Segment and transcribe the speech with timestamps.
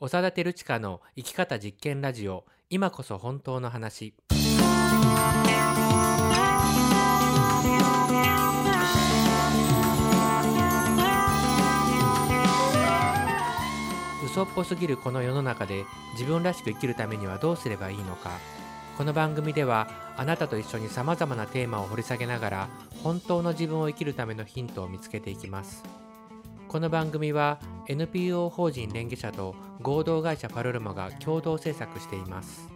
[0.00, 2.44] 長田照親の生き方実験ラジオ。
[2.70, 4.14] 今こそ本当の話。
[14.24, 18.30] 嘘っぽすぎるこの世の中で自分らしく生きるためにはどうすればいいのか。
[18.96, 22.68] この番組ではあなたと一緒にさまざまなテーマを掘り下げながら
[23.02, 25.82] 本当の自分を生きるためのヒントを見つけていきます。
[26.68, 27.58] この番組は
[27.88, 32.68] NPO 法人連携者と合同会社パルルマが共同制作しています。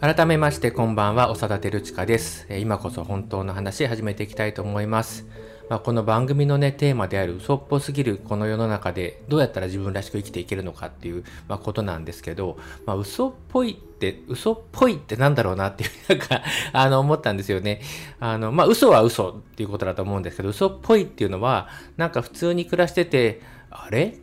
[0.00, 1.34] 改めましてこんばんは。
[1.34, 2.46] 長田照親です。
[2.58, 5.26] 今こそ本当の話始めていきたいと思います。
[5.70, 17.82] まあ、この番組のねテーマである嘘っぽすぎるこの世の中でどうやったら自分らしく生きていけるのかっていう、まあ、ことなんですけど、まあ、嘘っぽいって嘘っぽいってなんだろうなっていうなんかあの思ったんですよね。
[18.18, 23.40] あのまあ嘘は嘘っていうことだと思うんですけど嘘っぽいっていうのはなんか普通に暮らしてて
[23.70, 24.18] あれ？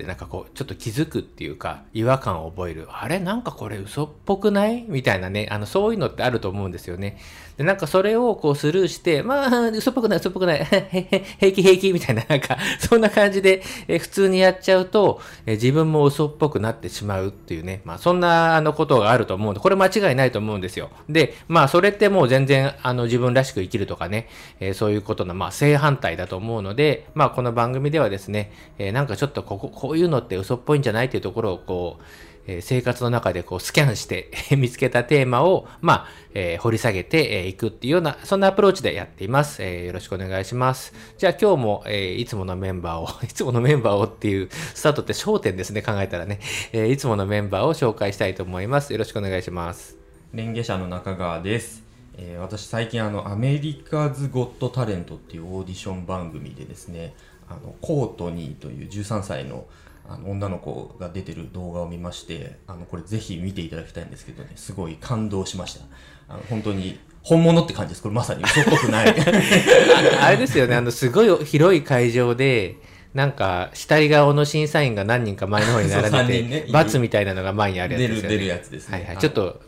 [0.00, 2.88] ってなんかこうちょっと気づくっていうか違和感を覚える。
[2.90, 3.18] あれ？
[3.18, 4.84] なんかこれ嘘っぽくない？
[4.88, 5.46] みたいなね。
[5.50, 7.18] あのそういうのってあると思うんですよね。
[7.58, 10.64] でなんかそれをこうスルーしてまあ嘘っぽくない嘘っぽくない。
[11.38, 11.92] 平気平気。
[11.92, 12.24] みたいな。
[12.26, 17.82] なんかそんな感じでえ普通にやっちゃうとえ自分も嘘っぽくなってしまうっていうね。
[17.84, 20.88] まあそんなあのことがあると思うんでこれ間違いないと思うんですよ。
[21.08, 24.28] でまあそれってもう全然あの自分らしく生きるとかね、
[24.60, 32.02] えそういうことのまあ正反対だと思うのでまあこの番組ではですね、えなんかちょっとこここういうのって嘘っぽいんじゃないっていうところをこう
[32.46, 39.60] えー生活の中でこうスキャンして 見つけたテーマを、まあ、えー掘り下げてえーいくっていうような、そんなアプローチでやっています。
[39.64, 40.94] えーよろしくお願いします。
[41.18, 46.38] じゃあ今日も、えーいつものメンバーを、 いつものメンバーをっていうスタートって焦点ですね、考えたらね、
[46.72, 48.92] えーいつものメンバーを紹介したいと思います。
[48.92, 49.96] よろしくお願いします。
[50.32, 51.82] レンゲ社の中川です、
[52.16, 57.12] えー私最近あのアメリカズ・ゴット・タレントっていうオーディション番組でですね
[57.50, 59.66] あのコートニーという13歳の
[60.08, 65.84] あの女の子が出てる動画を見ましてあのこれぜひ見ていただきたいんですけどねすごい感動しました。
[66.28, 68.02] あの本当に本物って感じです。
[68.02, 69.08] これまさに嘘っぽくない。
[69.08, 72.76] ああれですよね、あの、すごい広い会場で、
[73.12, 76.72] なんか、下り顔の審査員が何人か前の方に並んでて、る。
[76.72, 78.34] 罰みたいなのが前にあるやつ出ですよね。
[78.34, 78.94] る出るやつですね。
[78.94, 79.14] はいはい。
[79.16, 79.60] はいちょっと、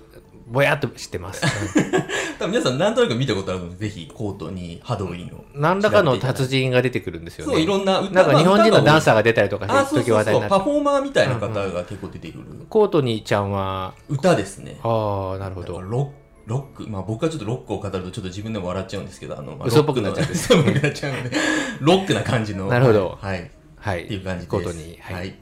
[0.53, 1.45] ぼやっとしてます。
[1.45, 2.03] う ん
[2.39, 7.53] 多分皆さん何となく見たことあるのでぜひコートニーハドウィンを何らかの達人が出てくるんですよね。
[7.53, 10.49] そういろんな歌なんか日本人のダンサーーが出たりとかあして、時そうそうそう話題にな。
[10.49, 15.81] パフォーマーみたいな方が結構出てくる、コートニーちゃんは、歌ですねああ、なるほど。
[15.81, 16.13] ロ
[16.47, 21.37] ロック、まあ僕はちょっとロックを語るとちょっと自分でも笑っちゃうんですけど、あの、まあ嘘っぽくなっちゃうロックの嘘っぽくなっちゃうので、
[21.81, 22.67] ロックな感じの。
[22.67, 23.51] なるほどはい。
[23.79, 24.05] はい。
[24.05, 24.49] っていう感じです。
[24.49, 25.13] コートニー。
[25.13, 25.19] は。
[25.19, 25.35] はいい。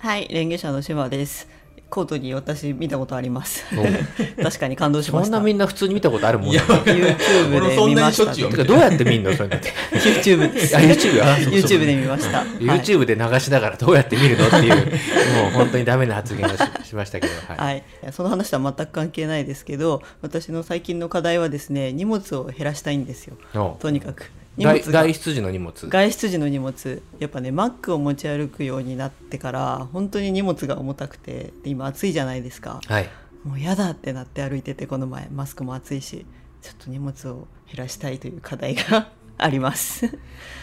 [0.00, 1.48] はい、レンゲ社の島です。
[1.90, 3.64] コートに私見たことあります。
[3.76, 3.82] お
[4.42, 5.24] 確かに感動しました。
[5.26, 9.72] そんなみんな普通に見たことあるもんいや、なの YouTube で見ました、どうやって見んのそれだって。
[9.92, 10.76] YouTube です。
[10.76, 11.22] あ、YouTube?
[11.50, 12.38] YouTube で見ました。
[12.38, 16.48] はい YouTube で流しながらどうやって見るのっていう、もう本当にダメな発言を
[16.84, 17.82] ししましたけど、はい。
[18.02, 25.88] はい、その話とは全く関係ないですけど私の最近の課題はですね荷物を減らしたいんですよおとにかく外出時の荷物。
[25.88, 33.08] 外出時の荷物やっぱねマックを持ち歩くようになってから本当に荷物が重たくてで今暑いじゃないですかはい。
[33.44, 36.24] もう嫌だってなって歩いててこの前マスクも暑いし
[36.62, 40.18] ちょっと荷物を減らしたいという課題が あります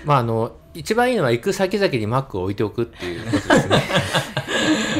[0.05, 3.83] まあ、あの、一番いいのは行く先々に Mac を置いておくっていうことですね。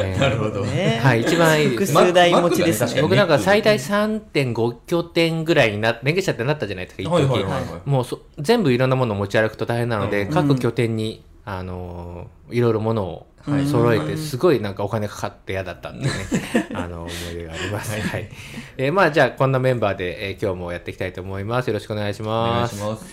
[0.03, 0.63] えーなるほど。
[0.65, 1.91] ねはい、一番いいです。
[1.93, 7.89] 複数台持ちですね僕なんか最大3.5拠点ぐらいにな、連携者ってなったじゃないですか、一時、はいはいはいはい。
[7.89, 16.09] もうそ全部いろんなものを持ち歩くと大変なので、うん各拠点に、あのーいろいろものをはい揃えて、すごいなんかお金かかって嫌だったっていうね、
[16.75, 17.91] あの思い出があります。
[17.99, 18.29] はい。
[18.77, 21.67] えーまあじゃあこんなメンバーで、えー今日もやっていきたいと思います。
[21.67, 22.75] よろしくお願いしお願ます。
[22.75, 23.05] いします。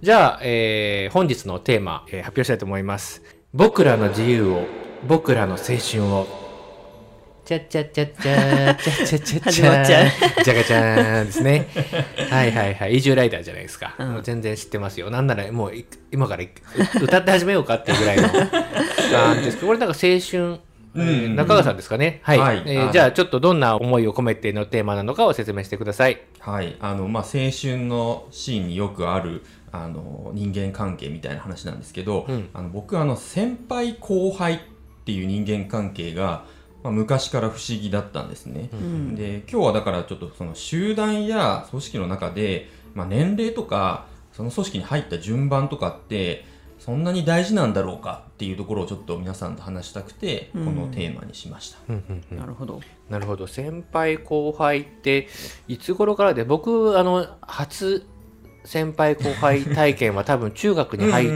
[0.00, 3.22] じゃあ、えー本日のテーマ、えー発表したいと思います。
[3.52, 4.66] 僕らの自由を、
[5.06, 6.26] 僕らの青春を。
[7.44, 10.10] チャチャチャチャチャチャチャチャ始まっちゃう
[10.42, 11.68] じゃがちゃーんですね。
[12.30, 12.96] はいはいはい。
[12.96, 13.94] 移住ライダーじゃないですか。
[13.98, 15.10] うんもう全然知ってますよ。
[15.10, 16.48] なんならもうい今からい
[17.02, 20.60] 歌って始めようかっていうぐらいのなんですけど、これなんか青春、えー
[20.96, 22.20] うん中川さんですかね。
[22.22, 22.38] はい。
[22.38, 26.22] はいえーじゃあちょっとどんな思いを込めてのテーマなのかを説明してください。
[26.40, 26.76] はい。
[26.80, 34.60] あの、まあ、青春のシーンによくある、あの、人間関係みたいな話なんですけど、うんあの僕はあの、先輩後輩
[35.04, 36.46] っていう人間関係が、
[36.82, 38.70] まあ、昔から不思議だったんですね。
[38.76, 39.14] ん。
[39.14, 46.46] で今日はだからちょっとその集団や組織の中で、まあ、年齢とかその組織に入った順番とかって
[46.78, 51.78] そんなに大事なんだろうかっていうところをちょっと皆さんと話したくて、このテーマにしました。
[51.88, 52.38] うんうんうん。
[52.38, 52.80] なるほど。
[53.08, 53.46] なるほど。
[53.46, 55.28] 先輩後輩って
[55.68, 58.06] いつ頃からで僕あの初
[58.64, 61.30] 先輩後輩体験は多分中学に入っ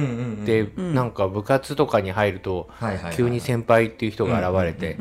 [0.46, 2.68] てんなんか部活とかに入ると
[3.14, 4.96] 急に先輩っていう人が現れて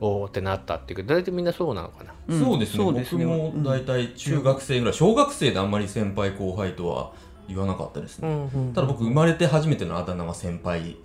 [0.00, 2.14] おおってなったっていうけど大体みんなそうなのかな。
[2.28, 2.84] うんそうですね。
[2.84, 3.24] そうですね。
[3.24, 7.12] 僕も大体中学生ぐらい小学生であんまり先輩後輩とは
[7.48, 10.96] 言わなかったですね、ただ僕生まれて初めてのあだ名は先輩っていう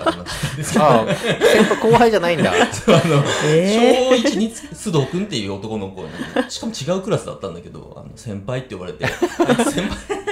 [0.00, 0.84] あだ名だったんですけど。
[0.84, 1.14] ああ。
[1.14, 2.52] 先輩後輩じゃないんだ。
[2.52, 6.08] あの、え小1に須藤君っていう男の子に
[6.48, 9.06] しかも違うクラスだったんだけどあの先輩って呼ばれて。
[9.70, 10.28] 先輩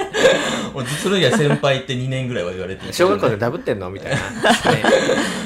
[0.77, 4.17] 俺それ以外先輩って2年ぐらいは言われて小学校でダブってんのみたいな、
[4.71, 4.83] ね、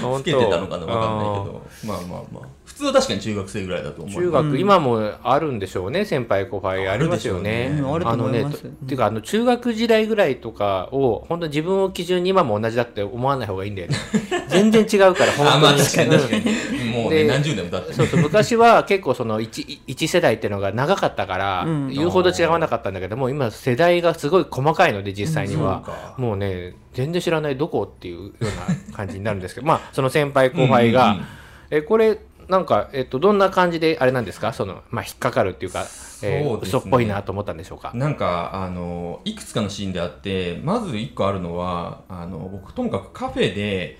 [0.02, 1.62] 老けてたのかな分かんないけど。
[1.86, 2.62] まあまあまあ。
[2.66, 4.22] 普通は確かに中学生ぐらいだと思う。
[4.22, 6.88] 中学、今もあるんでしょうね先輩後輩。
[6.88, 7.72] ありますよね。
[8.04, 8.46] あのねっ
[8.88, 13.98] ていうかあの中学時代ぐらいとかを本当自分を基準に今も同じだって思わない方がいいんだよね。
[14.48, 15.50] 全然違うから本当に。
[15.50, 16.10] あまあ確かに。
[16.12, 16.44] 確かうん。
[16.44, 21.88] にもう何十年も経ってそうそう昔は結構その一一世代っていうのが長かったから、うん。
[21.90, 29.68] 言うほど違わなかったんだけども今世代がすごい細かいので実際には、もうね全然知らないどこっていうような感じになるんですけど。
[29.72, 31.26] まあその先輩後輩が、うんうんうん。
[31.72, 34.52] えこれなんか、えっと、どんな感じであれなんですか？
[34.52, 35.86] その、まあ、引っかかるっていうか、
[36.24, 36.80] えーそうですね。
[36.80, 37.92] 嘘っぽいなと思ったんでしょうか？
[37.94, 43.98] なんかあのいくつかのシーンであってまず1個あるのはあの僕ともかくカフェで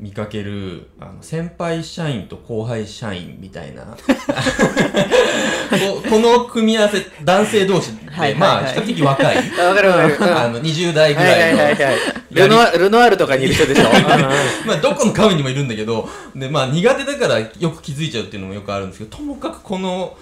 [0.00, 3.84] 見かけるあの先輩社員と後輩社員みたいな。
[3.84, 3.96] こ
[6.10, 9.36] この組み合わせ男性同士ではいはいまあはい比較的若い。
[9.58, 10.16] あわかるわかる。
[10.18, 10.24] うん。
[10.24, 11.94] あの20代ぐはいはいらいのはいはい。
[12.32, 13.84] ルノワルノワールとかにいる人でしょ。
[14.66, 20.16] まあどこのカフェにもいるんだけどで、まあ、苦手だからよく気づいちゃうっていうのもよくあるんですけどともかくこの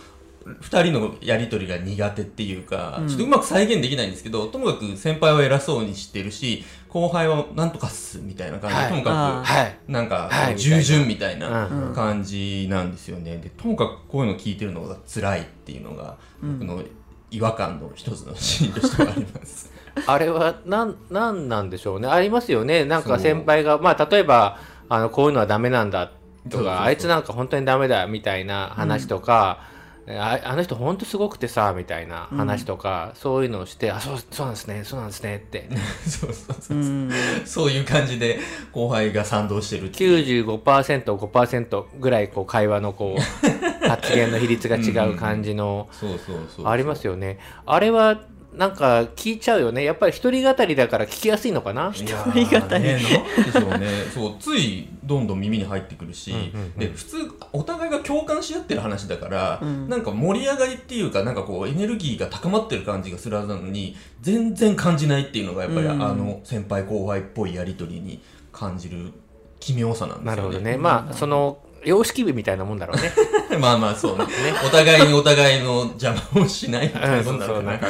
[0.44, 9.78] 2人のやり取りが苦手っていうか、ちょっとうまく再現できないんですけどともかく先輩は偉そうにしてるし後輩はなんとかっすみたいな感じで、はいともかあくはい。
[9.88, 13.38] なんかはい従順みたいうんな感じなんですよね。
[13.38, 16.82] でともかくこういうの聞いてるのが辛いっていうのが僕の
[17.30, 19.72] 違和感の一つのシーンとしてはあります。
[20.06, 22.08] あれはなんなんなんでしょうね。
[22.08, 22.84] ありますよね。
[22.84, 24.58] なんか先輩がまあ例えば
[24.90, 26.12] あのこういうのはダメなんだ
[26.50, 29.71] とかあいつなんか本当にダメだみたいな話とか。
[30.08, 35.68] ああの人本当すごくてさみたいな話とか、そういうのをしてあそうそうなんですねそうなんですねって。
[36.08, 36.76] そうそうそう。
[36.76, 37.10] うん。
[37.44, 38.40] そういう感じで
[38.72, 40.44] 後輩が賛同してるっていう。
[40.44, 43.20] 95%5% ぐらいこう会話のこう
[43.88, 46.68] 発言の比率が違う感じのそうそうそう。
[46.68, 47.38] ありますよね。
[47.64, 48.20] あれは
[48.56, 49.82] なんか聞いちゃうよね。
[49.82, 51.92] やっぱり一人語りだから聞きやすいのかな？
[51.94, 57.16] いや人語りーね、なんでしょうねそうついどんどん耳に入ってくるし、うんうんうんで普通
[57.52, 68.20] お互いが共感し合ってる話だから、うんなんか盛り上がりっていうかなんかこうエネルギーが高まってる感じがするはずなのに全然感じないっていうのがやっぱり、うんあの先輩後輩っぽいやり取りに
[68.52, 69.12] 感じる
[69.60, 70.36] 奇妙さなんですよね。
[70.36, 70.76] なるほどね。
[70.76, 73.12] まあその様式美みたいなもんだろうね。
[73.58, 74.24] まあまあそうね。
[74.64, 77.88] お互いにお互いの邪魔をしないみたいなうんそうもんなのかなそうなんか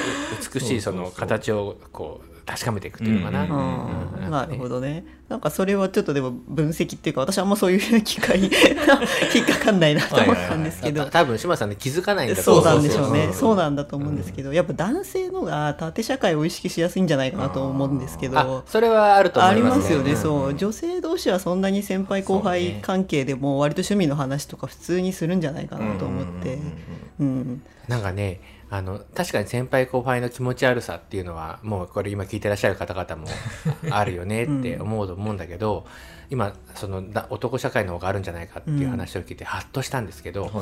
[0.55, 3.47] 美しいその形をこう確かめていくっていうのかな。
[4.31, 5.05] なるほどね。
[5.29, 8.51] なんかそれはちょっとでも分析っていうか私あんまそういう機会に
[9.35, 11.05] 引っかかんないなと思ったんですけど。
[11.05, 19.83] た多分島さんね気づかないんだとそう思なんでしょうねそうそうそうそうなんだと思うんですけどやっぱ男性のが縦社会を意識しやすいんじゃないかなと思うんですけあどそれはあると思ありいますね。
[19.83, 20.55] ますよね、うんそう。
[20.55, 22.79] 女性同士はそんなに先輩後輩ね。
[22.83, 26.31] 関係でも割と趣味の話とか普通にするんじゃないかなと思って。
[26.31, 27.63] うんうんうんうんうん。
[27.89, 33.29] なんかねあの確かに先輩後輩の気持ち悪さっていうのはもうこれ今聞いてらっしゃる方々も
[33.95, 35.87] あるよねって思うと思うんだけど、
[36.31, 40.53] 今そのだ男社会の方があるんじゃないかっていう話を聞いてハッとしたんですけど、はい。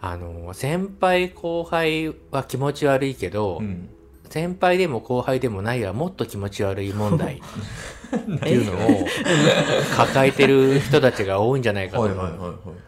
[0.00, 3.90] あの先輩後輩は気持ち悪いけど、うん。
[4.30, 7.42] 先輩でも後輩でもないはもっと気持ち悪い問題
[8.14, 9.06] っていうのを
[9.96, 12.16] 抱えてる人たちが多いんじゃないかと思う。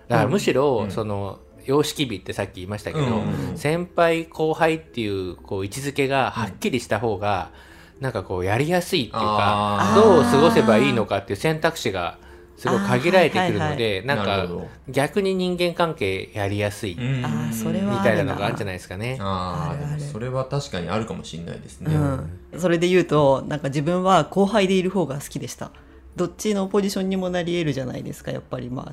[0.09, 0.90] だからむしろ、うん。
[0.90, 3.59] その様式美ってさっき言いましたけど、うんうんうん。
[3.59, 7.50] 先輩後輩っていうこう位置づけがはっきりした方が、
[8.00, 12.19] なんかこうやりやすいっていうかどう過ごせばいいのかっていう選択肢が
[12.57, 13.71] すごい限られてくるのあー。
[13.71, 19.19] はいで、なんかなるほど逆に人間関係やりやすいみうんあーそれはたいなのがあるんじゃないですかね。
[19.21, 25.71] ああそれは確かにあるかもしれないですね、うん、それで言うとなんか自分は後輩でいる方が好きでした。
[26.14, 28.69] どっちのポジションにもなり得るじゃないですかやっぱり。
[28.69, 28.92] ま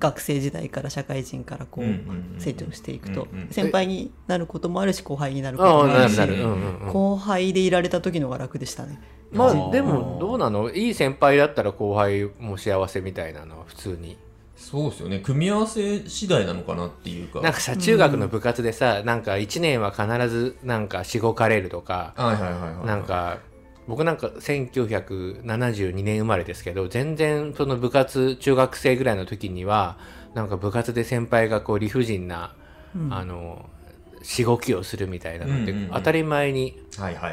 [0.00, 3.26] 学生時代から社会人からこうんうんうんう成長していくと。
[3.32, 5.42] うんうん先輩になることもあるし後輩に。
[5.42, 6.36] なることもあるしなる。
[6.36, 6.92] なる、うんうんうん。
[6.92, 9.00] 後輩でいられた時の方が楽でしたね。
[9.32, 10.70] まあでもどうなの？
[10.70, 13.58] いい先輩だったら後輩も幸せみたいなの？
[13.58, 14.16] は普通に。
[14.56, 15.20] そうですよね。
[15.20, 17.40] 組み合わせ次第なのかなっていうか。
[17.40, 22.86] なんかさ中学の部活でさ、なんか1年は必ずなんかしごかれるとか、はいはいはいはい。
[22.86, 23.38] なんか
[23.88, 29.96] 僕なんか1972年生まれですけど全然その部活中学生ぐらいの時には
[30.34, 32.54] なんか部活で先輩がこう理不尽な、
[33.10, 33.68] あの
[34.22, 36.78] しごきをするみたいなのってうんうんうん当たり前に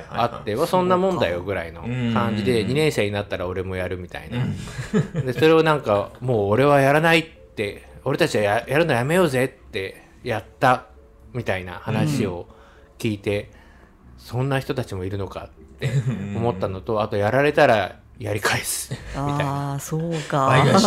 [0.10, 1.82] あって、はそんなもんだよぐらいの
[2.14, 4.46] 感じでうん2年生になったら俺もやるみたいな、
[5.22, 10.86] でそれをなんかもう俺はやらないって俺たちはややるのやめようぜってやった
[11.34, 12.48] みたいな話を
[12.98, 13.52] 聞いて、
[14.18, 15.90] そんな人たちもいるのかって
[16.36, 18.92] 思ったのとあとやられたらやり返す。
[18.92, 19.72] みたいな。
[19.72, 20.48] ああそうか。
[20.48, 20.86] 倍返し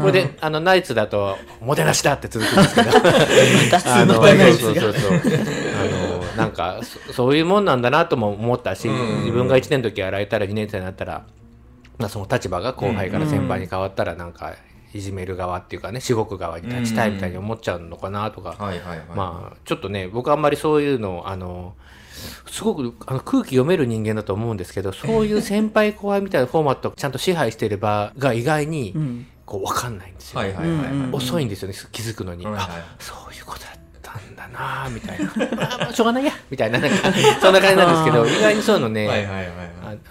[0.00, 2.90] これであのナイツだと「おもてなしだ!」って続くんですけど。
[2.90, 5.20] あのそうそうそう
[5.76, 9.18] あのなんかそそういうもんなんだなとも思ったし、うん。
[9.20, 11.24] 自分が1年の時やられたら2年生になったら、
[11.98, 14.54] まあ、その立場が後輩から先輩に変わったらなんか
[14.92, 18.56] いじめる側っていうかねしごく側に立ちたいみたいに思っちゃうのかなとか、
[19.16, 21.74] まあちょっとね僕あんまりそういうのあの
[22.46, 30.40] すごくあの空気読める人間だと思うんですけどそういう先輩後輩みたいなフォーマットをちゃんと支配している場が意外にんこう分かんないんですよ、
[31.12, 32.64] 遅いんですよね気づくのに、はいはい。
[32.64, 33.23] あそう
[34.54, 35.30] なみたいな。
[35.74, 36.32] あまあしょうがないや。
[36.50, 36.96] みたいななんか
[37.40, 39.48] そんな感じなんですけど 意外にそういうのね、はいはいはいはい。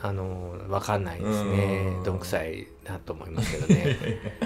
[0.04, 1.96] ああの分かんないですね。
[1.98, 2.04] うん。
[2.04, 3.98] どんくさいなと思いますけどね。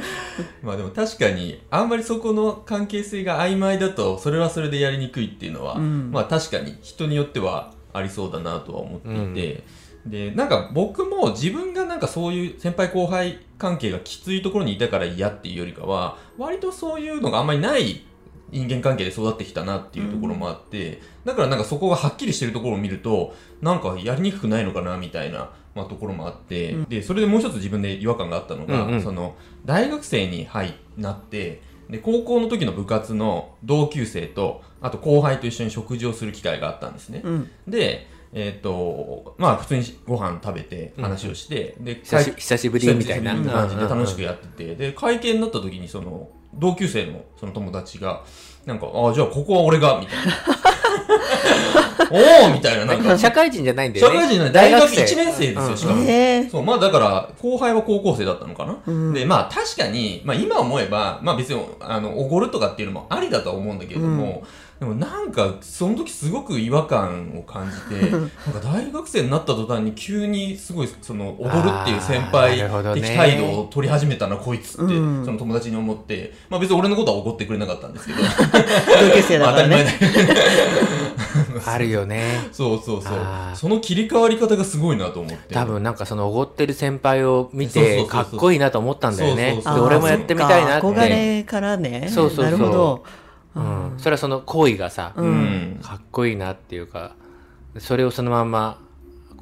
[0.61, 6.11] まあでも確かにあんまりそこの関係性が曖昧だとそれはそれでやりにくいっていうのは、うん。
[6.11, 9.63] まあ確かに人によってはありそうだなとは思っていて、
[10.05, 18.03] でなんか僕も自分がなんかそういう先輩後輩関係がきついところにいたから嫌っていうよりかは割とそういうのがあんまりない
[18.49, 29.03] 人間関係で育ってきたなっていうところもあって、だからなんかそこがはっきりしてるところを見るとなんかやりにくくないのかなみたいな、まあ、ところもあって、でそれでもう一つ自分で違和感があったのが、うんうん。
[29.03, 29.35] その
[29.65, 37.21] 大学生に入なってで高校の時の部活の同級生とあと後輩と一緒に食事をする機会があったんですね。
[37.23, 37.49] うん。
[37.67, 43.35] でえっ、とまあ普通にご飯食べて話をして、で久し久しぶりみたいな。
[43.35, 48.23] 感じで楽しくややってて、で会見になった時にその同級生のその友達が
[48.65, 50.33] なんかああじゃあここは俺がみたいな。
[52.09, 53.17] おおみたいななんか。
[53.17, 54.15] 社会人じゃないんだよね。
[54.15, 56.03] 社会人の大学1年生ですよ、しかも。
[56.03, 56.49] えー。
[56.49, 58.77] そう、まあだから、後輩は高校生だったのかな。
[58.85, 59.13] うん。
[59.13, 64.43] で、まあ確かに、まあ今思えば、まあ別に、あの、おごるとかっていうのもありだとは思うんだけれども、
[64.79, 68.29] でもなんか、その時すごく違和感を感じて、 なんか
[68.63, 71.49] 大学生になった途端に急にすごい、その、おごる
[71.81, 72.59] っていう先輩
[72.93, 75.25] 的態度を取り始めたな、こいつって、うん。
[75.25, 79.97] その友達に思って、まあ別に俺のことはおごってくれなかったんですけど、同級生だからまあ当たり前だね。
[81.65, 82.47] あるよね。
[82.51, 83.13] そうそうそう。
[83.55, 85.53] その切り替わり方がすごいなと思って。
[85.53, 89.59] 多分なんかそのおごってる先輩を見てかっこいいなと思ったんだよね。
[89.65, 90.87] 俺もやってみたいなって。
[90.87, 92.09] 憧れからね。
[92.13, 92.45] そうそうそう。
[92.45, 93.03] なるほど
[93.57, 95.79] うん、それはその行為がさ、ううん。
[95.81, 97.15] かっこいいなっていうか
[97.77, 98.79] それをそのまんま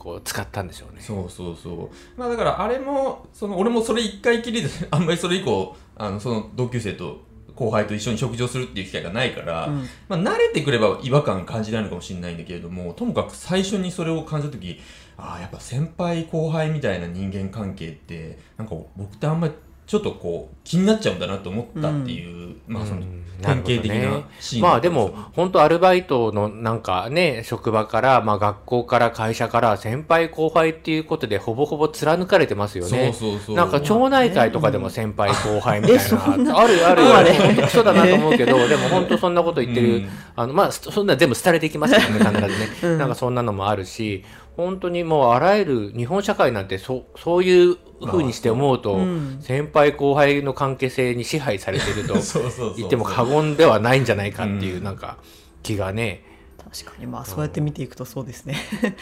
[0.06, 2.20] こう使ったんでしょうねそうそうそう。
[2.20, 7.24] まあだからあれも、その俺もそれ一回きりで、 あんまりそれ以降、あの、その同級生と
[7.56, 14.80] 後輩と一緒に食事をするっていう機会がないから、うんまあ慣れてくれば違和感感じないのかもしれないんだけれども、ともかく最初にそれを感じたとき、
[15.18, 19.54] ああ、やっぱ先輩後輩みたいな人間関係って、なんか僕ってあんまり
[19.86, 23.26] ちょっとこう気になっちゃうんだなと思ったっていう、まあそのうん。
[23.42, 33.12] 典型的なシーンまあでも本当アルバイトのなんかね職場から、まあ、学校から会社から先輩後輩っていうことでほぼほぼ貫かれてますよね。
[33.14, 33.56] そうそうそう。
[33.56, 40.10] なんか町内会とかでも先輩後輩みたいな、 なあるあるある本当クソだなと思うけど、 でも本当そんなこと言ってる、うん。
[40.36, 44.24] あのまあそそんな全部廃れていきますけどね必ずね、なんかそんなのもあるし
[44.56, 49.38] 本当にもうあらゆる日本社会なんてそそういうふうにして思うと、うん。
[49.42, 52.16] 先輩後輩の関係性に支配されてると
[52.78, 54.84] 言っても過言ではないんじゃないかっていううん。
[54.84, 55.18] なんか
[55.64, 56.24] 気がね、
[56.58, 58.56] 確かにまあそうやって見ていくとそうですね。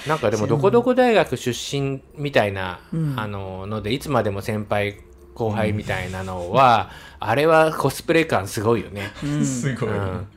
[0.07, 3.13] なんかでも どこどこ大学出身みたいな、うん。
[3.17, 4.97] あののでいつまでも先輩
[5.35, 9.11] 後輩みたいなのは、あれはコスプレ感すごいよね。
[9.23, 9.45] うん。
[9.45, 10.27] すごい、うん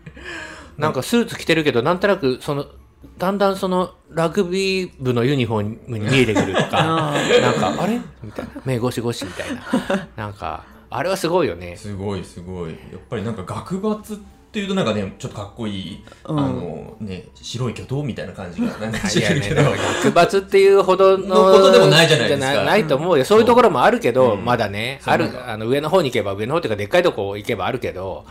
[0.78, 2.66] なんかスーツ着てるけどなんとなくその
[3.19, 6.69] だんだんそのラグビー部のユニフォームに見えてくるとか
[7.12, 8.00] あなんかあれ？
[8.23, 10.09] みたいな目ゴシゴシみたいな。
[10.17, 11.76] なんかあれはすごいよね。
[11.76, 12.71] すごいすごい。
[12.71, 14.17] やっぱりなんか学閥っ
[14.53, 16.38] ていうとなんかねちょっとかっこいい、うん。
[16.38, 19.57] あのね白い巨頭みたいな感じがなんかしてるけど。
[19.57, 22.65] だから学閥っていうほどののことでもないじゃないですか。
[22.65, 23.25] ないと思うよ。
[23.25, 24.45] そういうところもあるけど、うん。
[24.45, 28.25] まだね、あるあの上の方に行けば、上の方っていうか、でっかいとこ行けばあるけど、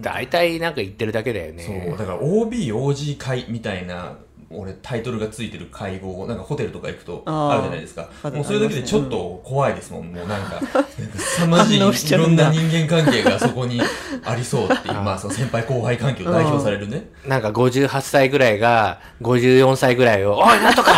[0.00, 1.94] 大体なんか言ってるだけだよそうね。
[1.96, 4.16] だから OBOG 会みたいな
[4.50, 8.08] 俺タイトルがついてる会合なんかホテルとか行くとあるじゃないですか。
[8.22, 10.84] あもうそれだけでちょっと怖いですもん、もうなんかなんか
[11.18, 13.80] 凄まじいいろんな人間関係がそこに
[14.24, 17.08] ありそうっていう まあその先輩後輩関係を代表されるね。
[17.26, 20.92] なんか58歳ぐらいが54歳ぐらいを、おい、なんとか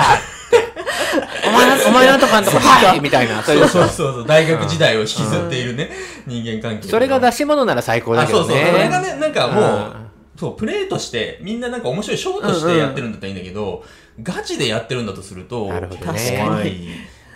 [1.57, 3.43] 前、お前なんとかなんとか、はいみたいな。
[3.43, 5.91] そうそうそうそう、大学時代を引きずっているね、
[6.27, 6.89] 人間関係。
[6.89, 8.67] それが出し物なら最高だあ、けどそうそう。
[8.67, 9.15] それがね。
[9.15, 13.85] ね、なんかもうう、そう、プレーとして、みんななんか面白いショーとしてやってるんだったらいいんだけど、
[14.23, 16.77] ガチでやってるんだとすると、なるほどね怖い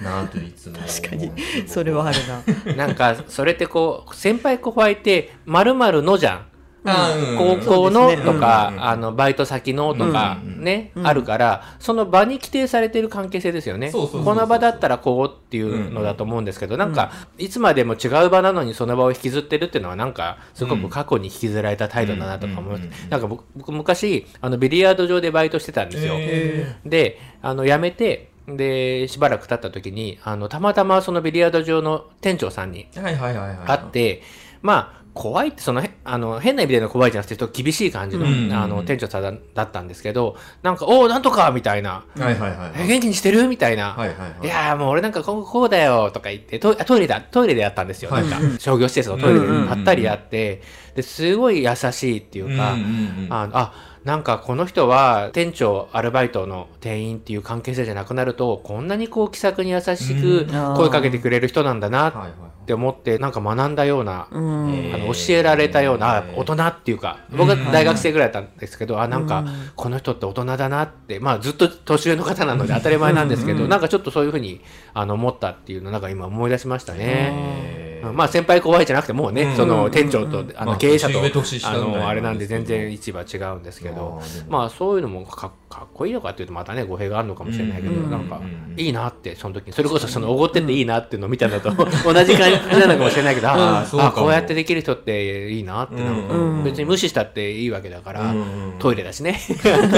[0.02, 0.78] なといつも。
[0.78, 1.30] 確かに
[1.66, 2.18] それはある
[2.66, 6.46] な なんか、それってこう、先輩後輩って、〇〇のじゃん。
[6.82, 10.64] 高校のとか、あの、バイト先のとか、うん。
[10.64, 11.06] ね、うん。
[11.06, 13.92] あるから、その場に規定されてる関係性ですよね。
[13.92, 22.86] この場だったらこうっていうのだと思うんですけど、なんか、いつまでも違う場なのにその場を引きずってるっていうのは、なんか、すごく過去に引きずられた態度だなとか思いますうん。
[22.86, 26.14] うんうんうんなんか僕、僕昔、あの、ビリヤード場でバイトしてたんですよ。
[26.18, 33.58] へで、あの、辞めて、で、しばらく経った時に、あの、たまたまそのビリヤード場の店長さんにはいはいはいはい。
[33.66, 34.22] あって、
[34.62, 38.52] まあ、怖いって、その、へあの、変な意味での怖いじゃなくて、ちょっと厳しい感じの、うんうんうん。
[38.54, 42.72] あの、店長さんだだったんですけど、なんか、おお、なんとかみたいな、はいはいはい。
[42.78, 43.46] え元気にしてる？
[43.46, 43.90] みたいな。
[43.90, 44.48] はいはいはいい。
[44.48, 50.62] やーもう俺なんかこうこうだよとか言ってトイあトイレだトイレでやったんですよ、はいなんか商業施設のトイレでうんうんうんぱったりやって
[50.94, 60.74] ですごい優しいっていうか、うんうんうんああなんかこの人は店長アルバイトの店員っていう関係性じゃなくなるとこんなにこう気さくに優しくうん。
[60.76, 62.04] 声かけてくれる人なんだな。
[62.04, 69.70] はいはいはいって思ってなんか学んだような、あの教えられたようなあ大人っていうか僕は大学生ぐらいだったんですけど、あなんかうん。
[69.74, 74.60] この人って大人だなってまあずっと年上の方なので当たり前なんですけど、なんかちょっとそういうふうに
[74.94, 77.79] あの思ったっていうのをなんか今思い出しましたね。
[78.02, 79.56] まあ先輩後輩じゃなくてもうね、うん。
[79.56, 88.10] その店長と、あまあの経営者と、年上年下あぐらいのあれなんで全然市場違うんですけどまあそういうのもかかっこいいのかっていうとまたね語弊があるのかもしれないけど、うん。
[88.10, 88.74] なんかうん。
[88.76, 91.84] いいなってその時にそれこそそのおごってっていいなっていうのを見たのと同
[92.24, 96.64] じ感じなのかもしれないけど、ああこうやってできる人っていいなってなんか、うん。
[96.64, 98.38] 別に無視したっていいわけだから、うん。
[98.38, 98.78] うん。
[98.78, 99.40] トイレだしね。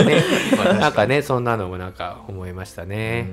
[0.78, 3.30] なんかねそんなのもなんか思いましたね。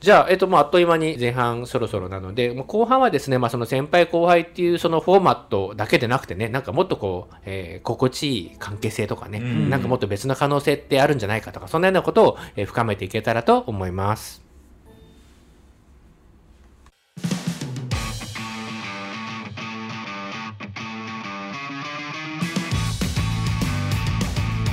[0.00, 14.49] うんじゃあ、えっと、まあ、あっという間に前半そろそろなので、もう後半はですね、まあ、その先輩後輩っていうそのフォーマットだけでなくてね、なんかもっとこう、えー心地いい関係性とかね、うんなんかもっと別の可能性ってあるんじゃないかとか、そんなようなことを、えー深めていけたらと思います。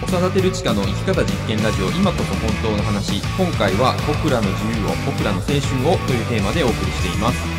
[0.08, 3.22] 育てる地下の生き方実験ラジオ今こそ本当の話。
[3.38, 7.57] 今回は僕らの自由を僕らの青春をというテーマでお送りしています。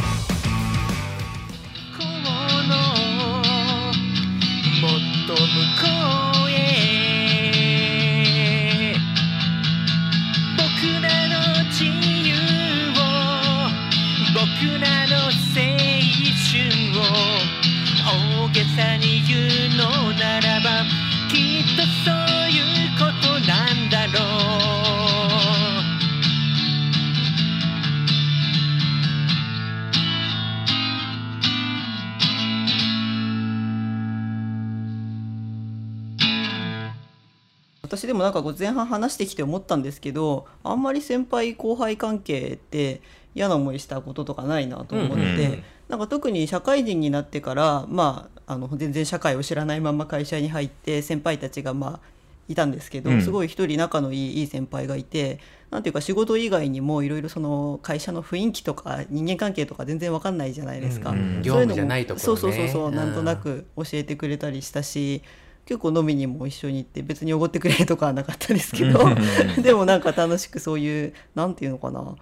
[38.08, 43.02] でもなんかこう前半話してきて思ったんですけどあんまり先輩後輩関係って
[43.34, 52.08] 嫌な思いしたこととかないなと思って、うんうんなんか特に社会人になってから、まあ、あの全然社会を知らないまま会社に入って先輩たちがまあ
[52.46, 53.22] いたんですけど、うん。
[53.22, 55.38] すごい一人仲のいいいい先輩がいて
[55.70, 61.10] なんていうか仕事以外にもいろいろその会社の雰囲気とか人間関係とか全然わかんないじゃないですか。
[61.10, 62.24] うん業務じゃないところね。
[62.24, 62.94] そうそうそうそう、うん。
[62.94, 65.22] なんとなく教えてくれたりしたし
[65.68, 69.00] 結構飲みにも一緒に行って別におごってくれとかはなかったですけど
[69.62, 72.16] でもなんか楽しくそういうなんていうのかな。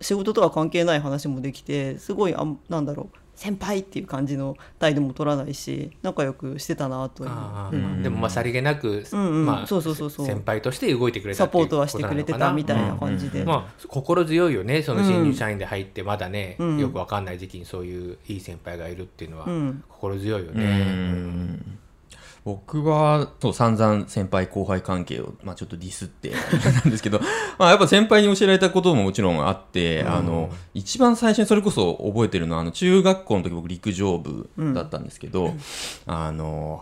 [0.00, 7.30] 仕事とは関係ない話もできてすごいあんなんだろう先輩っていう感じの態度も取らないし仲良くしてたなという。
[7.30, 7.80] あうん。
[7.98, 10.26] ーでもまあさりげなく、うんうんまあ、そうそうそうそう。
[10.26, 16.78] 先輩として動いてくれたサポートはしてくれてたみたいな感じで、うんまあ、心強いよねその新入社員で入ってまだね、うん。
[16.78, 19.84] よくわかんない時期にそういういい先輩がいるっていうのはうん。
[19.88, 21.58] 心強いようね。
[22.50, 26.30] ん僕はそう散々先輩後輩関係を、まあ、ちょっとディスって
[26.84, 27.20] なんですけど
[27.58, 35.54] まあやっぱ先輩に教えられたことももちろんあって、あの一番最初にそれこそ覚えてるのはあの中学校の時僕陸上部だったんですけど、
[36.06, 36.80] あの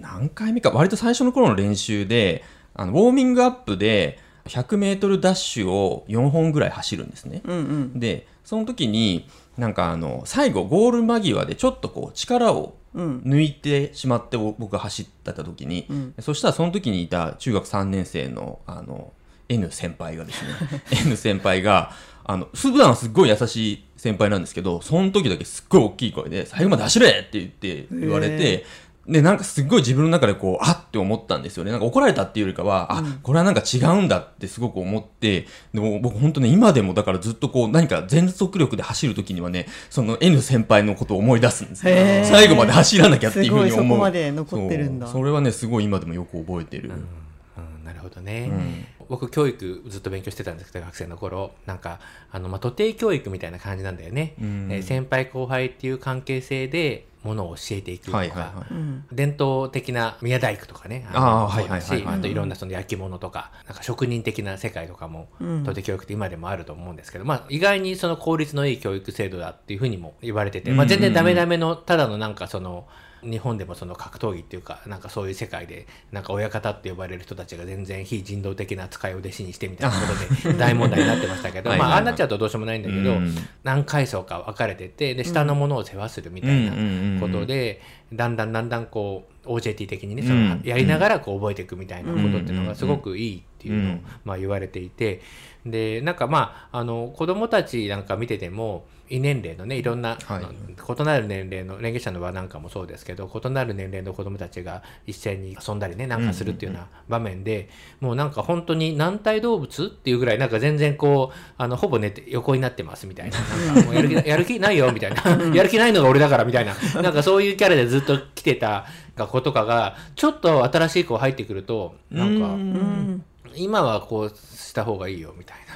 [0.00, 2.44] 何回目か割と最初の頃の練習で
[2.74, 7.42] あのウォーミングアップで 100m ダッシュを4本ぐらい走るんですね。
[7.44, 7.58] うんう
[7.96, 8.00] ん。
[8.00, 19.12] でその時になんかあの最後ゴール間際でちょっとこう力をうん抜いてしまってぼ僕が走ってた時に、うんそしたらその時にいた中学3年生のあの
[19.48, 20.48] N 先輩がですね
[21.06, 21.92] N 先輩が
[22.24, 28.64] あの普段はすっごい優しい先輩なんですけどその時だけすっごい大きい声で「最後まで走れ!」って言って言われへて
[29.06, 31.72] で、なんかすっごい自分の中でこう、あって思ったんですよね。
[31.72, 41.94] なんか怒られたっていうよりかは、あ、これはなんか違うんだってすごく思って、でも僕本当ね、今でもだからずっとこう、何か全速力で走るときにはね、その N 先輩のことを思い出すんですよ。
[42.24, 43.70] 最後まで走らなきゃっていうふうに思う。
[43.70, 45.06] すごいそこまで残ってるんだ。
[45.06, 45.14] そう。
[45.20, 46.90] それはね、すごい今でもよく覚えてる。
[46.90, 48.86] うん、なるほどね、うん。
[49.08, 51.50] 僕教育ずっと勉強してたんですけど学生の頃。
[51.66, 51.98] なんか
[52.30, 54.68] あの、まあ、徒弟教育みたいな感じなんだよね、うん。
[54.70, 58.74] えー先輩後輩っていう関係性でものを教えていくとか、はいはいはい。
[58.74, 59.04] うん。
[59.12, 62.06] 伝統的な宮大工とかねあーのそうだしはいはい。
[62.06, 65.64] はいあといろんなその焼き物とかなんか職人的な世界とかもうん。
[65.64, 70.76] 徒弟教育って今でもあると思うんですけど、まあ、意外にその効率のいい教育制度だっていうふうにも言われてて、うん。
[70.76, 72.86] まあ、全然ダメダメのただのなんかその
[73.22, 80.02] 日本でもその格闘技っていうかなんかそういう世界でなんか親方って呼ばれる人たちが全然非人道的な使いを弟子にしてみたいなこ
[80.42, 87.80] とで 大問題になってましたけどまあああなっちゃうとどうしようもないんだけど、うん何階層か分かれててで下のものを世話するみたいなことで、
[88.12, 95.20] だんだんだんだんこう OJT 的にねそのうんやりながらこう覚えていくみたいなことっていうのがすごくいいっていうのをうんまあ言われていて。
[95.64, 100.44] でなんかまああの子供たちなんか見てても異年齢のねいろんな、はい。
[100.44, 107.68] 異なる年齢の連携者の輪なんかもそうですけど異なる年齢の子供たちが一斉に遊んだりねなんかするっていうような場面で、
[108.00, 113.38] もうなんか本当に軟体動物っていうぐらいなんか全然こうあのほぼ寝て横になってますみたいな。
[113.38, 115.22] なんかもうやる気 やる気ないよみたいな。
[115.54, 116.74] やる気ないのが俺だからみたいな。
[117.02, 123.24] なんかそういうキャラでずっと来てた子とかがちょっと新しい子入ってくるとなんかうん
[123.56, 125.72] 今はこうした方がいいよみたいな。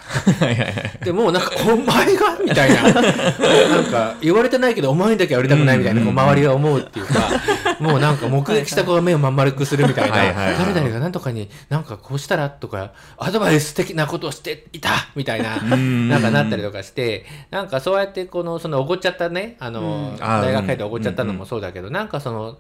[0.47, 1.05] はいはいはい。
[1.05, 2.39] でもうなんか、お前が？
[2.39, 2.83] みたいな。
[2.93, 7.29] なんか、言われてないけど、お前にだけはやりたくないみたいな、こう周りが思うっていうか、
[7.81, 22.59] もうなんか、目撃した子が目をまん丸くするみたいな、誰々が何とかに、なんかこうしたらとか、アドバイス的なことをしていたみたいな、んなんかなったりとかして、なんかそうやって、この、その、おごっちゃったね、あの、大学入っておごっちゃったのもそうだけど、なんかその、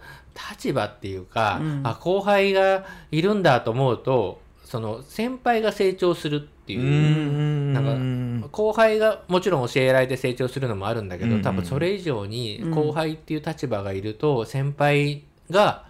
[0.52, 1.80] 立場っていうか、うん。
[1.84, 4.40] あ、後輩がいるんだと思うと、
[4.76, 15.86] その、先輩が成長するっていう、なんか後輩がもちろん教えられて成長するのもあるんだけど、うんうん多分それ以上にうん後輩っていう立場がいると先輩が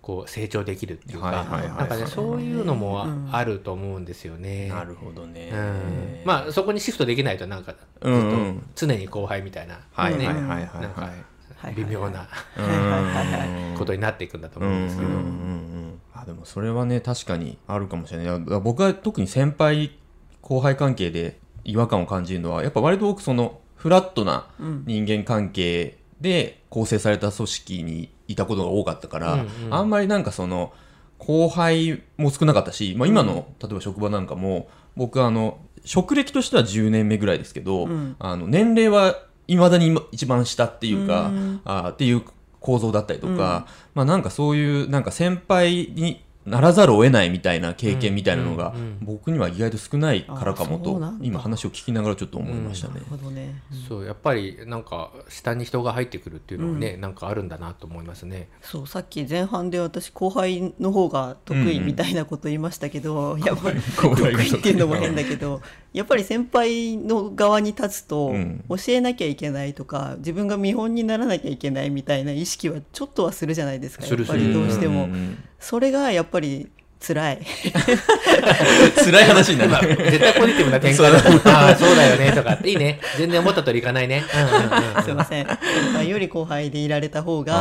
[0.00, 4.68] こう成長できるっていうか、なんかねそういうのもあると思うんですよね。
[4.68, 5.50] なるほどね。
[5.52, 8.14] うん、まあそこにシフトできないとなんかずっうん。
[8.14, 8.18] う
[8.52, 11.74] んと常に後輩みたいな、ねはいはいはい。
[11.74, 12.26] 微妙な
[13.76, 15.69] ことになっていくんだとうんうんうん思うんですけど。
[16.30, 18.38] でもそれはね確かにあるかもしれない。
[18.60, 19.98] 僕は特に先輩
[20.40, 24.84] 後輩関係で違和感を感じるのはやっぱ割と僕そのフラットなうん。
[24.86, 29.74] 人間関係で構成された組織にいたことが多かったから、うんうん。
[29.74, 30.72] あんまりなんかその
[31.18, 38.16] 後輩も少なかったし、まあ、今の、例えば職場なんかも僕あの職歴としては10年目ぐらいですけど、うん。
[38.18, 39.16] あの年齢は
[39.48, 41.60] いまだに今一番下っていうか、うん。
[41.64, 42.22] あーっていう
[42.60, 48.98] 構造だったりとか、まあなんかそういうなんか先輩にならざるを得ないみたいな経験みたいなのがうんうんうん。
[49.02, 52.94] 僕には意外と少ないからかもと今話を聞きながらちょっと思いましたね。
[52.94, 53.06] なる。
[53.10, 53.62] ほどね。
[53.86, 58.48] そうやっぱりなんか下に人が入ってくるっていうのはね、なんかあるんだなと思いますね。
[58.62, 65.60] そうさっき前半で私後輩の方が得意みたいなこと言いましたけど、やっぱり後得輩が意っていうのも変だけど
[65.92, 68.64] やっぱり先輩の側に立つと、うん。
[68.68, 75.08] 教えなきゃいけないとか自分が見本にならなきゃいけないみたいな意識はちょっとはするじゃないですかやっぱりどうしても、
[75.58, 77.38] それがやっぱり辛い。
[79.02, 79.96] 辛い話になまあ、る。
[79.96, 82.58] 絶対ポジティブな展開だああそうだよねとか。
[82.62, 83.00] いいね。
[83.16, 85.46] 全然思った通りいかないね、うんうんうんすいません。
[85.46, 85.58] 先
[85.94, 87.54] 輩より後輩でいられた方あが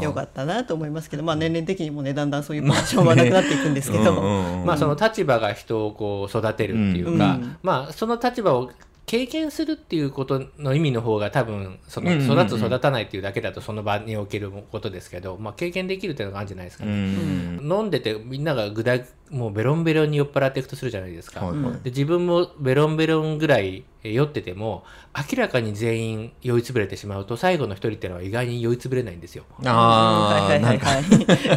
[0.00, 0.04] ー。
[0.04, 7.56] 良かったなと思いますけどまあ年齢的にもねだんだんそういうポジションはなくなっていくんですけど、うんうんうんまあその立場が人をこう育てるっていうか、うん。
[7.62, 8.70] まあその立場を
[9.08, 17.60] 経験するっていうことの意味の方が多分その育つ育たないっていうだけだとその場におけることですけど、まあ、経験できるっていうのがあるんじゃないですかうね、ん。
[17.62, 18.98] 飲んでてみんながぐだ
[19.30, 21.72] もうベロンベロンに酔っ払っていくとするじゃないですか、はいはい。
[21.72, 24.84] で自分もベロンベロンぐらいえー酔ってても
[25.16, 29.44] 明らかに全員酔いつぶれてしまうと最後の一人っていうのは意外に酔いつぶれないんですよ。
[29.64, 30.88] ああ、はいはいなんか。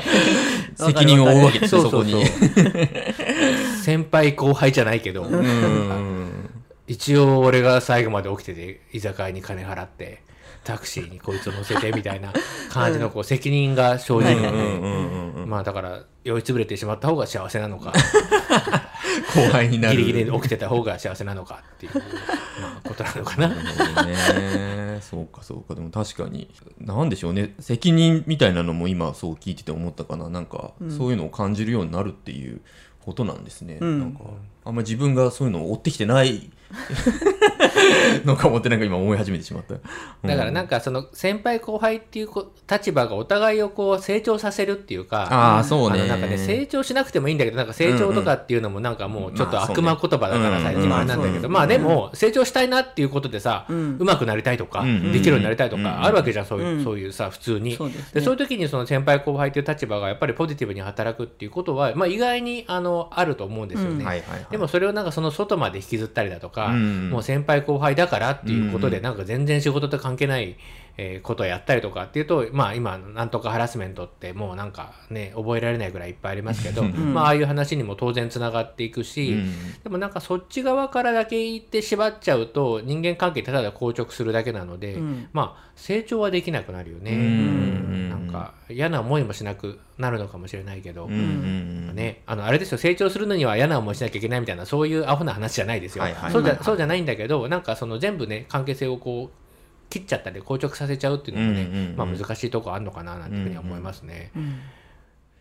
[0.88, 2.12] 責任を負うわけですね、そうそこそう。
[2.12, 2.26] そうに。
[3.84, 6.51] 先輩後輩じゃないけど、うん
[6.92, 10.24] 一応俺が最後まで起きてて居酒屋に金払って
[10.66, 12.34] タクシーにこいつを乗せてみたいな
[12.70, 17.94] 感じのこう責任が生じるので、まあだから酔いつぶれてしまった方が幸せなのか
[19.34, 19.96] 後輩になる。
[19.96, 21.94] ギリギリで起きてた方が幸せなのかっていう、
[22.62, 23.48] まあ、ことなのかな。
[23.48, 25.00] なね。
[25.02, 25.74] そうかそうか。
[25.74, 26.50] でも確かに、
[26.80, 27.54] なんでしょうね。
[27.60, 30.30] 責任みたいなのも今そう聞いてて思ったかな。
[30.30, 32.62] なんか、そういうのを感じるようになるっていう
[33.04, 33.78] ことなんですね。
[33.80, 34.22] うんなんか、
[34.66, 36.50] あんまり自分がそういうのを追ってきてない
[38.26, 39.76] のかもってなんか今思い始めてしまった。
[40.28, 46.08] だからなんか、かその先輩後輩っていうこ立場がお互いをこう成長させるっていうかああ、そうね。
[46.08, 48.96] なんかね成長しなくてもいいんだけどなんか成長とかっていうのもなん。
[48.96, 53.98] かもうちょっと悪魔言葉だから最近うんあれなんだけどうんまあでも成長したいなっていうことでさうん。
[54.00, 56.84] 上手くなりたいとかうんできるようになりたいとうんかあるわけじゃんそういううん。
[56.84, 57.76] そういうさ普通に。
[57.76, 63.98] そうでそういう時にその先輩後輩っていう立場がやっぱりポジティブに働くっていうことはまあ意外にあのあると思うんですようん。
[64.00, 64.24] ね。
[64.50, 67.10] でもそれをなんかその外まで引きずったりだとか、うん。
[67.10, 70.56] もう先輩後輩だからっていうことで、うんなんか全然仕事と関係ない、
[71.04, 77.14] えーことをやったりとかっていうと、まあ今、なんとかハラスメントってもうなんかね、覚えられないぐらいいっぱいありますけど、うん。
[77.14, 79.82] まあああいう話にも当然つながっていくし、うん。
[79.84, 85.28] でもなんかそっち側からだけ言って縛っちゃうと人間関係ただ硬直するだけなので、うん。
[85.34, 87.12] まあ成長はできなくなるよね。
[87.12, 88.10] うん。
[88.10, 91.14] なんか嫌な思いもしなくなるのかもしれないけど、うん。
[91.14, 91.96] うん。
[91.96, 96.32] ね、あのあれですよ成長するのには嫌な思いしなきゃいけないみたいなそういうアホな話じゃないですよ、はいはいはい。
[96.32, 99.41] そうじゃそうじゃないんだけどなんかその全部ね関係性をこう
[99.92, 101.96] 切っちゃったり硬直させちゃうっていうのもね、うんうんうん。
[101.96, 104.60] まあ、難しいとこあるのかななんていうふうに思いますね、うん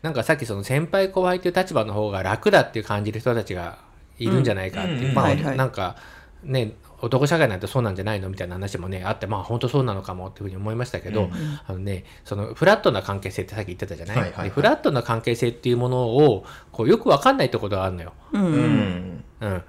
[0.03, 3.81] なんかさっきその先輩後輩っていう立場の方が楽だっていう感じる人たちが
[4.19, 5.37] いるんじゃないかっていう、まあ、うんうん。
[5.37, 5.57] はいはい。
[5.59, 5.97] なんか
[6.43, 11.31] ね男社会なんてそうなんじゃないのみたいな話もねあってまあ本当そうなのかもっていうふうに思いましたけど、うん
[11.67, 14.33] あのねそのフラットな関係性ってさっき言ってたじゃない,、はいはい。
[14.39, 18.15] はいでフラットな関係性っていうものをこうよくわかんないところがあるのよ。
[18.33, 19.25] うんううんん。
[19.41, 19.63] うん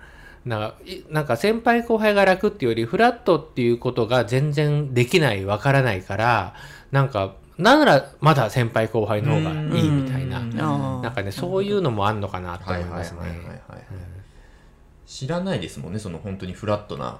[0.46, 6.56] なんかいなんか先輩後輩が楽っていうよりフラットっていうことが全然できないわからないから
[6.92, 13.62] なんかなんならまだ先輩後輩の方がいいみたいな、なんかねそういうのもあんのかなとはい思いますね。
[15.06, 17.20] 知らないですもんねその本当にフラットな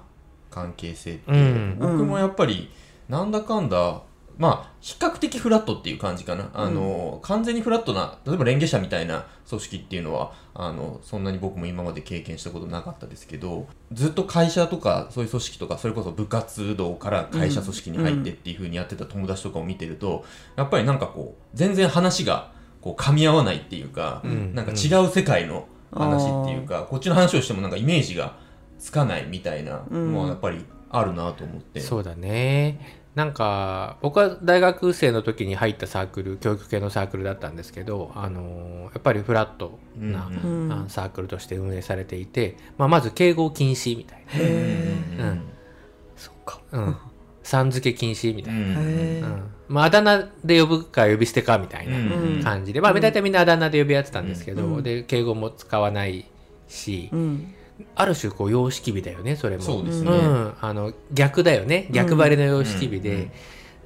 [0.50, 1.76] 関係性って、うん。
[1.78, 2.70] 僕もやっぱり
[3.08, 4.02] なんだかんだ
[4.38, 6.50] まあ比較的フラットっていう感じかな。
[6.54, 20.24] あの、完全にフラットな例えばレンゲ社みたいな組織っていうのはあのそんなに僕も今まで経験したことなかったですけどずっと会社とかそういう組織とかそれこそ部活動から会社組織に入ってっていう風にやってた友達とかを見てると
[20.56, 24.54] やっぱりなんかこう全然話がこう噛み合わないっていうか、ん。
[24.54, 28.36] なんか違う世界の話っていうか、こっちの話をしてもなんかイメージが
[28.78, 31.80] つかないみたいなのはやっぱりあるなと思って。
[31.80, 40.72] そうだねなんか僕は大学生の時に入ったサークル教育系のサークルだったんですけど、あのやっぱりフラットな、うんうん。
[40.72, 45.42] あサークルとして運営されていて、まあ、まず敬語禁止みたいへうん。
[46.16, 46.62] そっか。
[46.70, 46.96] な、うん、
[47.42, 49.50] さん付け禁止みたいな、うん。
[49.68, 54.82] まあ、あだ名で呼ぶか呼び捨てかみたいなうん感じで、まあ、大体みんなあだ名で呼び合ってたんですけど、うん。
[54.82, 56.24] で敬語も使わない
[56.66, 57.54] し、うん
[57.94, 59.62] ある種こう様式美だよねそれも。
[59.62, 60.10] そうですね。
[60.10, 61.88] ん、あの逆だよね。
[61.90, 63.30] 逆張りの様式美で、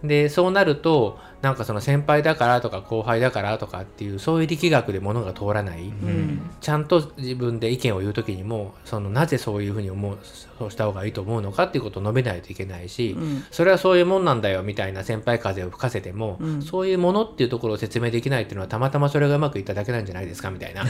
[0.07, 6.51] でそうなるとなんかその先輩だからとか後輩だからとかっていうそういう力学で物が通らない、うん。
[6.61, 10.19] ちゃんと自分で意見を言う時にもそのなぜそういうふうに思う
[10.59, 13.45] そうした方がいいと思うのかっていうことを述べないといけないし、うん。
[13.51, 16.63] それはそういうもんなんだよみたいな先輩風を吹かせても、うん。
[16.63, 20.85] そういうものっていうところを説明できないっていうのはたまたまそれがうまくいっただけなんじゃないですかみたいな。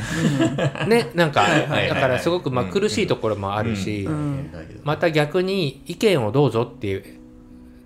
[0.86, 4.50] ねなんかだからすごくま苦しいところもあるし、うん。
[4.84, 7.15] また逆に意見をどうぞっていう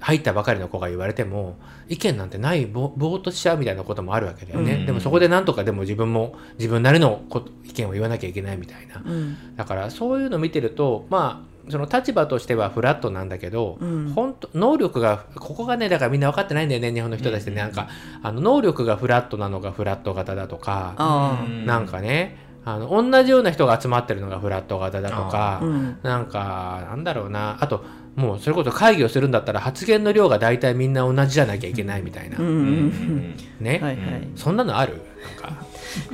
[0.01, 1.57] 入ったばかりの子が言われても
[1.89, 4.87] 意見なんてないぼぼーっとしちゃうみたいなこともあるわけだよね、うん。
[4.87, 9.03] でもそこでなんとかでも自分も自分なりのこ意見を言わなきゃいけないみたいな。
[9.05, 9.57] うん。
[9.57, 14.13] だからそういうの見てるとまあその立場としてはフラットなんだけど、うん。
[14.15, 17.51] 本当能力がここがねだからみんな分かってないんだよね日本の人たちって。
[17.51, 17.89] ね、なんか
[18.23, 25.99] あの能力がフラットなのがフラット型だとか、あなんかねあの同じような人が集まってるのがフラット型だとかあ、うん。
[26.03, 27.59] なんかなんだろうな。
[27.61, 27.85] あと
[28.17, 34.29] もうそれこそ会議をするんだったら発言の量が大体みんな同じじゃなきゃいけないみたいな、うんうんね、はいはい。
[34.37, 35.01] そんなのある？
[35.39, 35.65] なんか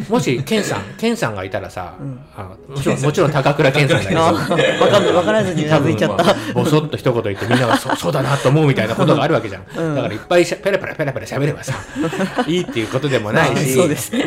[0.08, 2.24] もしケンさんケンさんがいたらさ、ん。
[2.36, 4.20] あもちろんもちろん高倉健さんだけど。
[4.26, 4.46] あ分
[4.90, 6.24] かん分からずにうなずいちゃった。
[6.24, 9.94] 多分まあボソッと一言言ってみんながそ そうだなと思うみたいなことがあるわけじゃん、うん。
[9.94, 11.74] だからいっぱいしゃペラペラペラペラ喋ればさ
[12.46, 13.74] いいっていうことでもないし。
[13.74, 14.12] そうです。
[14.12, 14.24] ね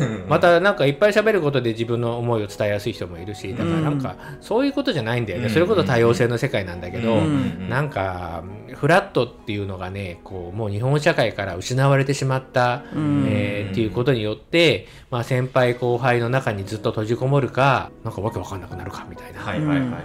[0.00, 5.50] うん、またなんかいっぱい喋ることで自分の思いを伝えやすい人もいるしだからなんかそういうことじゃないんだよね、うん。
[5.52, 7.68] それこそ多様性の世界なんだけど、うん。
[7.68, 8.42] なんか
[8.74, 13.26] フラットっていうのがねこうもう日本社会から失われてしまった、うん。
[13.28, 14.69] えーっていうことによって、
[15.10, 20.02] まあ、先輩後輩の中にずっと閉じこもるかなんかわけわかんなくなるかみたいな、はいはいはいはいはい。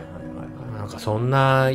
[0.77, 1.71] なんかそんな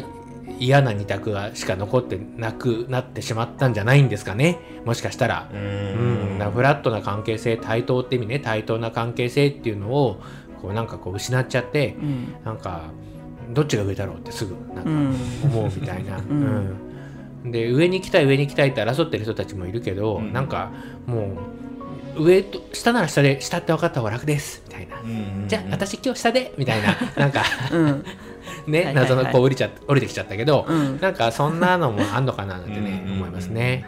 [0.59, 4.59] 嫌な二択がしか残ってなくなってしまったんじゃないんですかね。
[4.85, 5.49] もしかしたら。
[5.53, 8.41] ううん、だからフラットな関係性対等って意味ね。
[8.41, 10.21] 対等な関係性っていうのを
[10.61, 12.35] こうなんかこう失っちゃってうん。
[12.45, 12.83] なんか
[13.51, 15.17] どっちが上だろうってすぐなんかうん。
[15.45, 17.51] 思うみたいな、 うん。
[17.51, 20.33] で上に行きたい上に行きたいって争ってる人たちもいるけど、うん。
[20.33, 20.73] なんか
[21.07, 21.60] もう
[22.17, 24.63] 上と下なら下で下って分かった方が楽です。
[24.69, 26.53] みたいな、うんじゃあ私今日下で。
[26.57, 26.97] みたいな。
[27.17, 27.43] なんか。
[27.73, 28.05] うん。
[28.67, 29.09] ね、はいはいはい。
[29.09, 31.01] 謎のこう降りちゃ降りてきちゃったけど、うん。
[31.01, 33.13] なんかそんなのもあんのかななんてねうん。
[33.15, 33.85] 思いますね。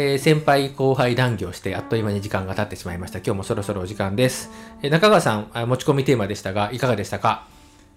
[0.00, 3.18] えー先輩後輩談義をしてあっという間に時間が経ってしまいました。
[3.18, 4.50] 今日もそろそろお時間です、
[4.82, 7.46] えー中川さんあ持ち込みテーマでしたがいかがでしたか？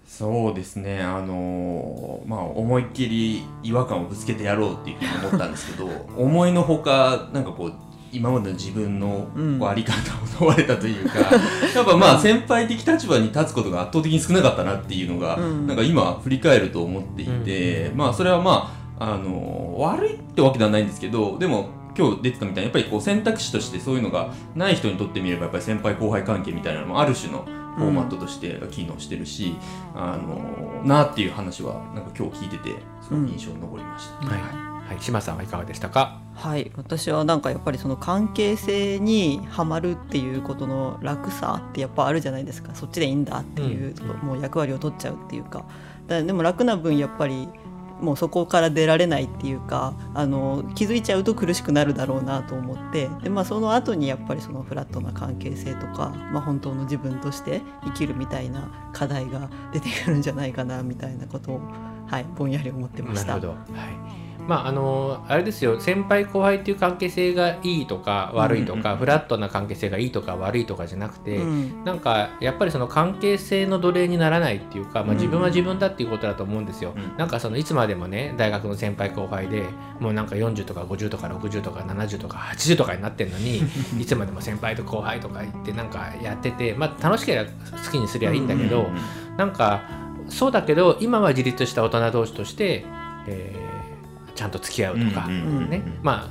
[0.06, 1.00] そうですね。
[1.02, 7.72] あのーまあ思いっきり違和感をぶつけてやろうっていうふうに思ったんですけど 思いのほかなんかこう
[8.12, 9.58] 今までの自分のうん。
[9.58, 11.18] こうあり方を問われたというか、
[11.74, 15.66] やっぱまあ先輩的立場に立つことが圧倒的に少なかったなっていうのが、うん。
[15.66, 27.44] なんか今振り返ると思っていて、まあそれはまああのー悪いってわけではないんですけどでも今日出てたみたいにやっぱりこう選択肢としてそういうのがない人にとってみればやっぱり先輩後輩関係みたいなのもある種の
[27.76, 29.56] フォーマットとして機能してるし、
[29.94, 32.70] あのなっていう話はなんか今日聞いてて
[33.02, 34.26] すごく印象に残りました。
[34.26, 36.20] はい、はい、島さんはいかがでしたか？
[36.36, 36.70] はい。
[36.76, 42.74] 私はなんかやっぱりその関係性にはまるっていうことの楽さってやっぱあるじゃないですか。
[42.76, 45.64] そっちでいいんだっていう、もう役割を取っちゃうっていうか。
[46.06, 47.48] だでも楽な分やっぱり
[48.04, 61.60] もうそこから出られないっていうかあの気づいちゃうと苦しくなるだろうなと思ってで、まあ、その後にやっぱりそのフラットな関係性とか、まあ、本当の自分として生きるみたいな課題が出てくるんじゃないかなみたいなことを、
[62.06, 63.34] はい、ぼんやり思ってました。
[63.34, 63.78] なるほど。
[63.78, 64.23] はい。
[64.46, 71.84] まああのあれですよ先輩後輩っていう関係性がいいとか悪いとか、うんフラットな関係性がいいとか悪いとかじゃなくて、うん。
[71.84, 75.16] なんかやっぱりその関係性の奴隷にならないっていうか、まあ、うん。
[75.16, 77.16] 自分は自分だっていうことだと思うんですよ、うん。
[77.16, 79.64] なんかそのいつまでもね大学の先輩後輩で
[80.00, 83.62] もうなんか40とか50とか60とか70とか80とかになってんのに
[84.00, 87.50] いつまでも先輩と後輩とか言ってなんかやっててまあ楽しければ
[87.84, 88.88] 好きにすりゃいいんだけど、
[89.36, 89.82] なんか
[90.28, 92.84] そうだけど今は自立した大人同士として、
[93.26, 93.63] えー
[94.34, 95.82] ちゃんと付き合うとか、んね。
[96.02, 96.30] ま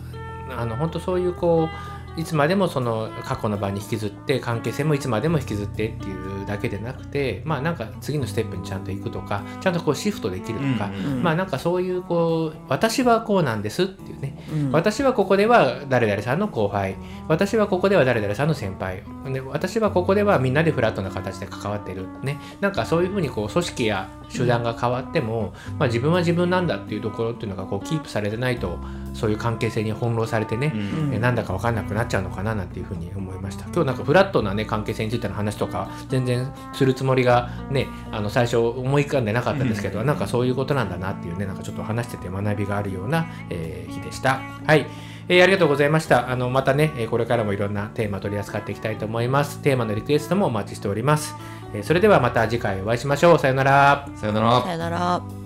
[0.50, 11.24] ああの本当そういうこういつまでもその過去の場に引きずって関係性もいつまでも引きずってっていうだけでなくてまあなんか次のステップにちゃんと行くとかちゃんとこうシフトできるとか、うん。
[11.24, 14.38] まあなんかそういうこう私はこうなんですっていうね。
[14.52, 14.72] うん。
[14.72, 16.96] 私はここでは誰々さんの後輩。
[17.28, 19.04] 私はここでは誰々さんの先輩。
[19.32, 22.08] で私はここではみんなでフラットな形で関わってる。
[22.22, 22.40] ね。
[22.62, 28.80] なんかそういうふうにこう組織や集団が変わっても、まあ、自分は自分なんだっていうところっていうのがこうキープされてないと
[29.14, 44.88] そういう関係性に翻弄されてね、うんえなんだか分かんなくなっちゃうのかななんていうふうに思いました今日なんかフラットなね関係性についての話とか全然するつもりがねあの最初思い浮かんでなかったですけど、なんかそういうことなんだなっていうねなんかちょっと話してて学びがあるような、えー日でしたはい
[45.28, 46.30] えーありがとうございました。
[46.30, 49.60] あの、またね、えーこれからもいろんなテーマ取り扱っていきたいと思います。
[49.60, 51.36] テーマのリクエストもお待ちしております。
[51.74, 53.40] えーそれではまた次回お会いしましょう。
[53.40, 54.08] さようなら。
[54.16, 55.43] さよならさよなら。